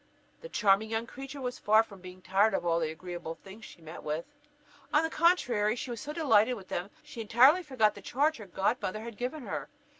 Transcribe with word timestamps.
The 0.41 0.49
charming 0.49 0.89
young 0.89 1.05
creature 1.05 1.39
was 1.41 1.59
far 1.59 1.83
from 1.83 2.01
being 2.01 2.23
tired 2.23 2.55
of 2.55 2.65
all 2.65 2.79
the 2.79 2.89
agreeable 2.89 3.35
things 3.35 3.65
she 3.65 3.83
met 3.83 4.01
with. 4.01 4.25
On 4.91 5.03
the 5.03 5.11
contrary, 5.11 5.75
she 5.75 5.91
was 5.91 6.01
so 6.01 6.11
delighted 6.11 6.55
with 6.55 6.69
them 6.69 6.85
that 6.91 7.07
she 7.07 7.21
entirely 7.21 7.61
forgot 7.61 7.93
the 7.93 8.01
charge 8.01 8.37
her 8.37 8.47
godmother 8.47 9.01
had 9.01 9.15
given 9.15 9.43
her. 9.45 9.69